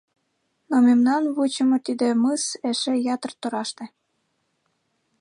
Но 0.69 0.75
мемнан 0.87 1.23
вучымо 1.35 1.77
тиде 1.85 2.07
мыс 2.23 2.43
эше 2.69 2.93
ятыр 3.13 3.31
тораште. 3.41 3.85